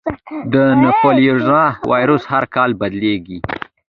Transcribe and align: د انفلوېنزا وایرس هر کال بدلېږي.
د 0.51 0.53
انفلوېنزا 0.73 1.61
وایرس 1.89 2.23
هر 2.33 2.43
کال 2.55 2.69
بدلېږي. 2.81 3.39